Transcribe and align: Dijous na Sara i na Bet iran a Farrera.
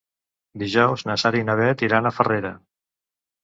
Dijous 0.63 1.03
na 1.11 1.19
Sara 1.25 1.41
i 1.43 1.47
na 1.51 1.59
Bet 1.61 1.87
iran 1.91 2.13
a 2.13 2.15
Farrera. 2.19 2.57